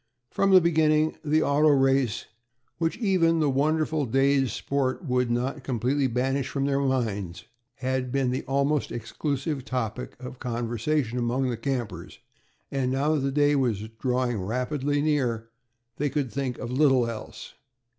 From 0.31 0.49
the 0.49 0.59
beginning, 0.61 1.15
the 1.23 1.43
auto 1.43 1.67
race, 1.67 2.25
which 2.79 2.97
even 2.97 3.39
the 3.39 3.51
wonderful 3.51 4.07
day's 4.07 4.51
sport 4.51 5.07
could 5.07 5.29
not 5.29 5.63
completely 5.63 6.07
banish 6.07 6.49
from 6.49 6.65
their 6.65 6.79
minds, 6.79 7.45
had 7.75 8.11
been 8.11 8.31
the 8.31 8.41
almost 8.45 8.91
exclusive 8.91 9.63
topic 9.63 10.15
of 10.19 10.39
conversation 10.39 11.19
among 11.19 11.51
the 11.51 11.55
campers, 11.55 12.17
and 12.71 12.91
now 12.91 13.13
that 13.13 13.19
the 13.21 13.31
day 13.31 13.55
was 13.55 13.87
rapidly 14.03 14.93
drawing 14.95 15.05
near, 15.05 15.49
they 15.97 16.09
could 16.09 16.31
think 16.31 16.57
of 16.57 16.71
little 16.71 17.07
else. 17.07 17.53